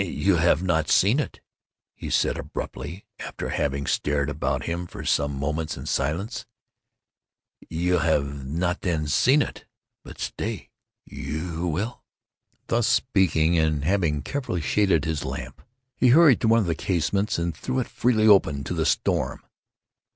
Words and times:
"And 0.03 0.15
you 0.15 0.37
have 0.37 0.63
not 0.63 0.89
seen 0.89 1.19
it?" 1.19 1.41
he 1.93 2.09
said 2.09 2.35
abruptly, 2.35 3.05
after 3.19 3.49
having 3.49 3.85
stared 3.85 4.31
about 4.31 4.63
him 4.63 4.87
for 4.87 5.05
some 5.05 5.37
moments 5.37 5.77
in 5.77 5.85
silence—"you 5.85 7.99
have 7.99 8.43
not 8.43 8.81
then 8.81 9.05
seen 9.05 9.43
it?—but, 9.43 10.17
stay! 10.19 10.71
you 11.05 11.77
shall." 11.77 12.03
Thus 12.65 12.87
speaking, 12.87 13.59
and 13.59 13.83
having 13.85 14.23
carefully 14.23 14.61
shaded 14.61 15.05
his 15.05 15.23
lamp, 15.23 15.61
he 15.95 16.07
hurried 16.07 16.41
to 16.41 16.47
one 16.47 16.61
of 16.61 16.65
the 16.65 16.73
casements, 16.73 17.37
and 17.37 17.55
threw 17.55 17.77
it 17.77 17.85
freely 17.87 18.27
open 18.27 18.63
to 18.63 18.73
the 18.73 18.87
storm. 18.87 19.43